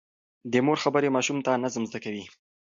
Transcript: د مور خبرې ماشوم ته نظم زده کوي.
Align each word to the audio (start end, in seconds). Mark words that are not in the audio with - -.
د 0.51 0.53
مور 0.65 0.77
خبرې 0.83 1.09
ماشوم 1.15 1.37
ته 1.45 1.51
نظم 1.63 1.83
زده 1.89 1.99
کوي. 2.05 2.25